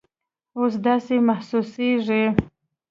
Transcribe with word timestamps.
او 0.57 0.63
داسې 0.85 1.15
محسوسیږي 1.27 2.23